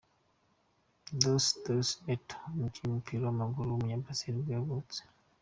[1.19, 4.99] Darcy Dolce Neto, umukinnyi w’umupira w’amaguru w’umunyabrazil nibwo yavutse.